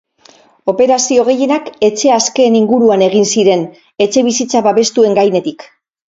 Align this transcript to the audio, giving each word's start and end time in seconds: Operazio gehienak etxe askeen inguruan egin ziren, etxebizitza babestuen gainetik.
Operazio 0.71 1.25
gehienak 1.25 1.67
etxe 1.87 2.09
askeen 2.13 2.57
inguruan 2.59 3.03
egin 3.07 3.27
ziren, 3.33 3.61
etxebizitza 4.07 4.63
babestuen 4.69 5.13
gainetik. 5.21 5.67